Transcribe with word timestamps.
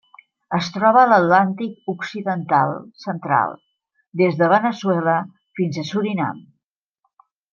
Es 0.57 0.69
troba 0.77 1.01
a 1.01 1.09
l'Atlàntic 1.09 1.91
occidental 1.93 2.73
central: 3.03 3.53
des 4.23 4.39
de 4.41 4.49
Veneçuela 4.55 5.17
fins 5.61 5.79
a 5.83 5.85
Surinam. 5.93 6.41